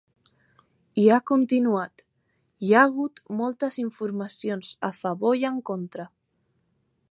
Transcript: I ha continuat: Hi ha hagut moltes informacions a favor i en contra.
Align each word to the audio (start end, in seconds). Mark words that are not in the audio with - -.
I 1.01 1.03
ha 1.15 1.19
continuat: 1.31 2.03
Hi 2.67 2.73
ha 2.77 2.87
hagut 2.89 3.23
moltes 3.43 3.79
informacions 3.85 4.73
a 4.91 4.93
favor 5.03 5.39
i 5.43 5.49
en 5.51 5.63
contra. 5.71 6.11